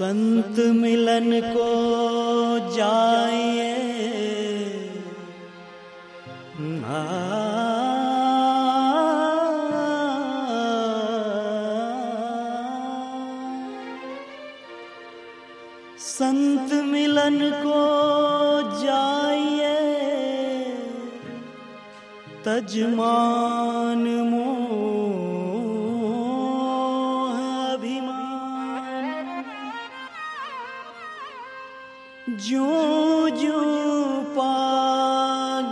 संत 0.00 0.58
मिलन 0.58 1.40
को 1.40 1.68
जाइए। 2.76 3.74
संत 15.98 16.72
मिलन 16.72 17.38
को 17.50 17.82
जाइए। 18.80 19.76
तजमान 22.44 24.04
मोह 24.08 24.39
जो 32.50 33.28
जो 33.28 33.60
पाग 34.22 35.70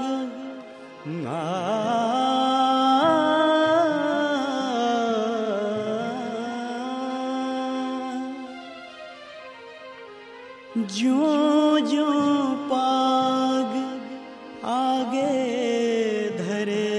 जो 10.91 11.81
जो 11.81 12.07
पाग 12.71 13.73
आगे 14.65 15.35
धरे। 16.39 16.91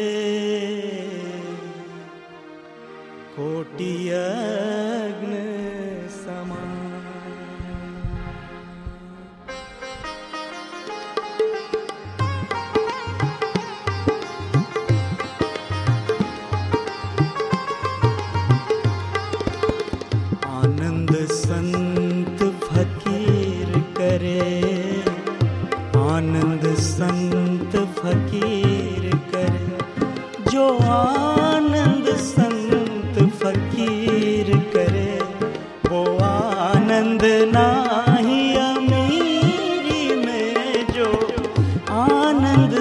कोटि 3.35 4.09
अग्न 4.09 5.33
समान। 6.09 6.88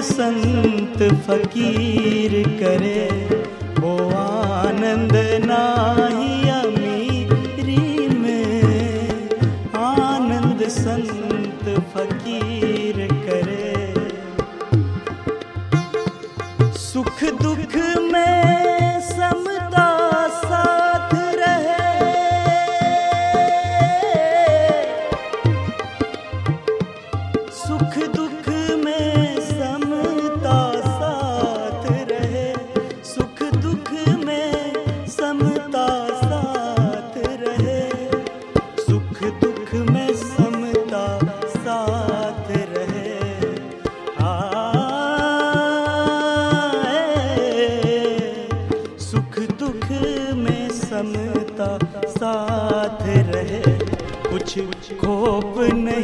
संत 0.01 0.97
फकीर 1.25 2.33
करे 2.59 3.03
ओ 3.83 3.91
आनंद 4.15 5.15
नाही 5.45 6.49
अमीरी 6.49 8.07
में। 8.17 9.29
आनंद 9.75 10.63
संत 10.67 11.65
फकीर 11.93 12.97
करे। 13.25 13.93
सुख 16.79 17.23
दुख 17.41 17.75
में 18.11 18.18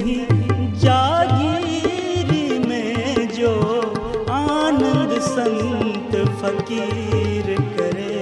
नहीं, 0.06 0.74
जागीरी 0.74 2.60
में 2.60 3.28
जो 3.28 3.54
आनंद 4.30 5.14
संत 5.20 6.14
फकीर 6.42 7.48
करे, 7.78 8.18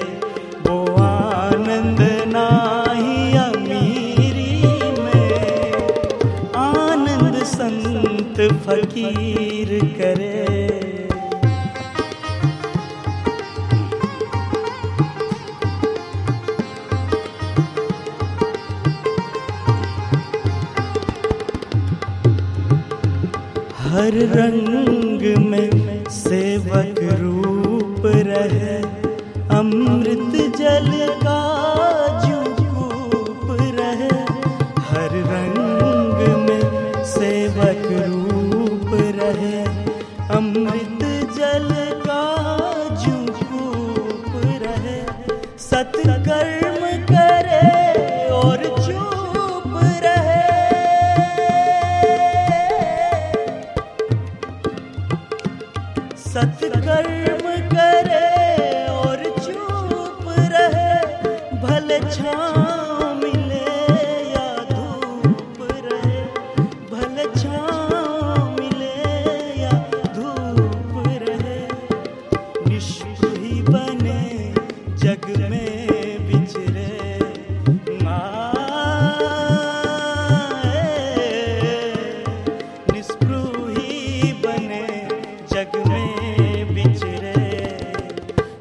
वो 0.67 0.77
आनंद 1.01 2.01
नाही 2.27 3.37
अमीरी 3.37 4.61
में। 5.01 5.83
आनंद 6.55 7.43
संत 7.43 8.39
फकीर 8.67 9.79
करे। 9.97 10.22
हर 24.03 24.13
रंग 24.13 25.45
में 25.45 25.69
सेवक 26.09 26.95
रूप 26.99 28.01
रहे। 28.05 28.77
अमृत 29.57 30.57
जल 30.57 31.07
का 31.23 31.39
जूप 32.25 33.57
रहे। 33.61 34.19
हर 34.89 35.09
रंग 35.33 36.35
में 36.35 36.93
सेवक 37.03 37.87
रूप 38.09 38.91
रहे। 38.93 39.63
अमृत 40.37 41.03
जल 41.37 41.99
का 42.07 42.23
जूप 42.95 44.41
रहे। 44.45 44.99
सत्कर्म 45.57 46.81
करे 47.05 48.25
और 48.29 48.57
चुप 48.57 49.79
रहे। 49.83 50.22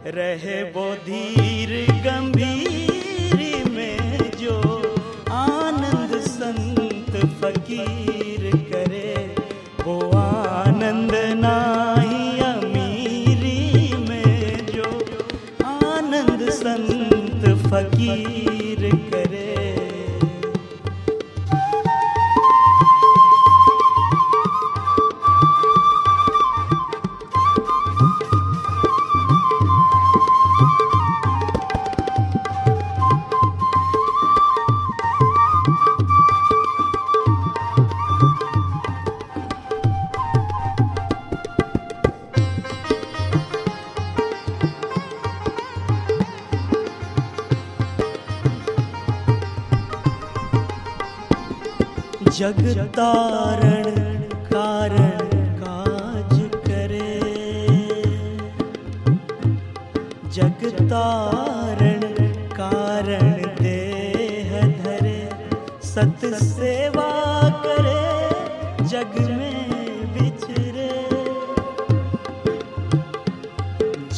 रहे 0.07 0.63
वो 0.73 0.95
धीर 1.07 1.71
गंभीर 2.05 2.32
जगतारण 52.43 53.85
कारण 54.47 55.19
काज 55.59 56.41
करे। 56.65 57.21
जगतारण 60.37 62.01
कारण 62.57 63.31
देह 63.61 64.51
धरे, 64.79 65.21
सत 65.85 66.27
सेवा 66.43 67.11
करे, 67.67 68.05
जग 68.85 69.15
में 69.31 69.63
विचरे 70.15 70.91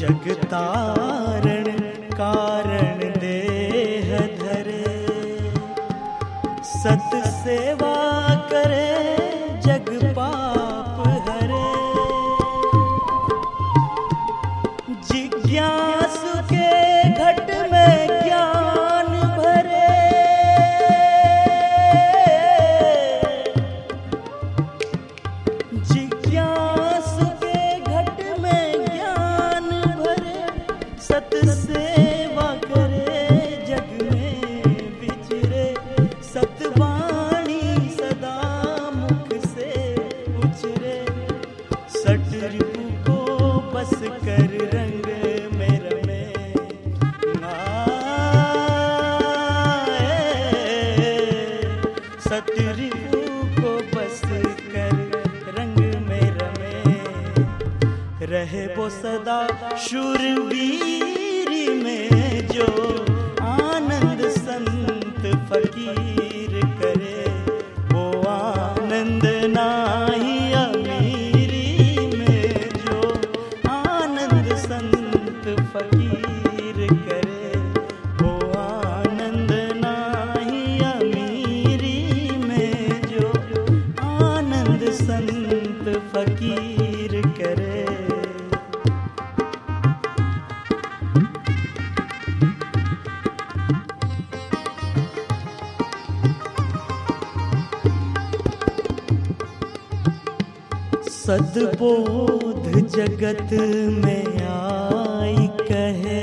जगतारण 0.00 1.68
कारण 2.14 2.98
देह 3.20 4.16
धरे, 4.40 4.82
सत 6.74 7.23
सट 42.04 42.32
रिपु 42.32 42.82
को 43.06 43.16
बस 43.60 43.94
कर 44.24 44.50
रंग 44.74 45.06
में 45.54 45.80
रमे। 45.80 46.24
सत 52.20 52.46
को 53.60 53.78
बस 53.96 54.20
कर 54.74 54.96
रंग 55.58 55.78
में 56.08 56.30
रमे। 56.30 58.26
रहे 58.26 58.66
वो 58.66 58.88
सदा 58.88 59.76
शूरवीर 59.76 61.74
में 61.74 62.46
जो 62.48 63.03
सदबोध 101.26 102.64
जगत 102.88 103.52
में 104.04 104.26
आई 104.46 105.46
कहे। 105.60 106.22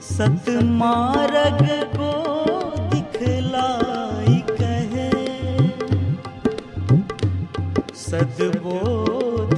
सतमार्ग 0.00 1.62
को 1.96 2.12
दिखलाई 2.88 4.42
कहे। 4.50 5.10
सदबोध 7.94 9.56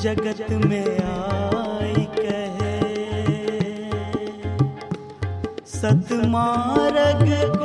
जगत 0.00 0.50
में 0.50 0.98
आई 1.00 2.06
कहे। 2.18 2.80
सतमार्ग 5.66 7.57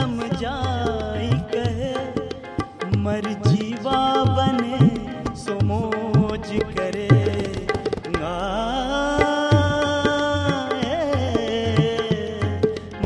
समझाई 0.00 1.30
कहे 1.52 1.94
मर 3.00 3.26
जीवा 3.46 3.98
बने 4.36 4.78
सो 5.40 5.54
मौज 5.66 6.48
करे 6.76 7.08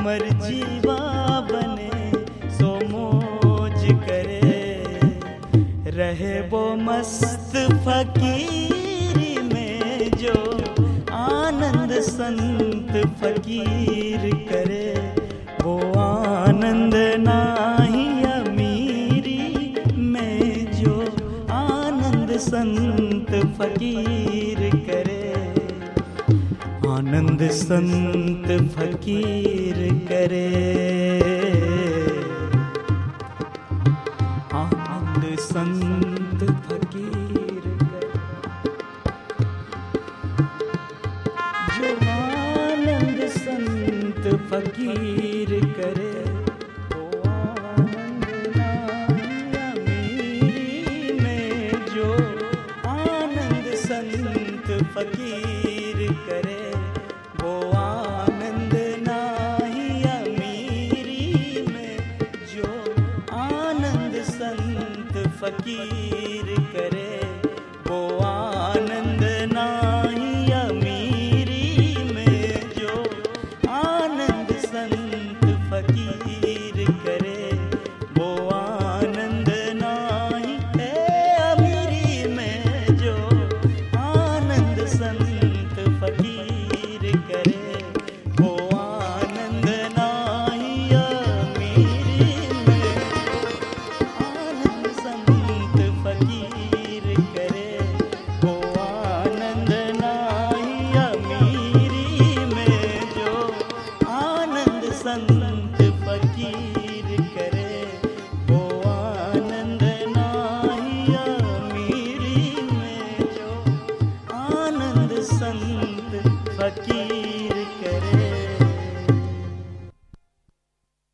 मर 0.04 0.22
जीवा 0.44 0.98
बने 1.50 1.90
सो 2.58 2.70
मौज 2.92 3.82
करे, 4.06 4.54
रहे 5.98 6.36
वो 6.50 6.64
मस्त 6.84 7.56
फकीरी 7.86 9.34
में 9.52 10.10
जो 10.22 10.38
आनंद 11.24 12.00
संत 12.12 12.92
फकीर 13.22 14.30
करे। 14.52 14.83
संत 22.44 23.30
फकीर 23.56 24.60
करे। 24.76 25.34
आनंद 26.88 27.50
संत 27.50 28.46
फकीर 28.46 29.78
करे। 30.08 30.46
आनंद 34.54 35.38
संत 35.38 36.40
फकीर 36.66 37.64
करे। 37.82 38.10
जो 41.74 41.90
आनंद 42.10 43.28
संत 43.28 44.24
फकीर 44.50 45.60
करे। 45.64 46.43
फकीर 54.94 56.00
करे 56.26 56.60
वो 57.40 57.52
आनंद 57.76 58.74
नाही 59.08 59.86
अमीरी 60.10 61.62
में। 61.68 61.96
जो 62.52 62.68
आनंद 63.38 64.14
संत 64.30 65.18
फकीर 65.40 66.54
करे 66.76 67.12
वो 67.88 67.98
आनंद 68.18 68.53